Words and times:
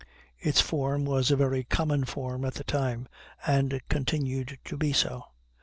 Its 0.39 0.59
form 0.59 1.05
was 1.05 1.29
a 1.29 1.35
very 1.35 1.63
common 1.63 2.05
form 2.05 2.43
at 2.43 2.55
the 2.55 2.63
time, 2.63 3.07
and 3.45 3.79
continued 3.87 4.57
to 4.65 4.75
be 4.75 4.91
so. 4.93 5.25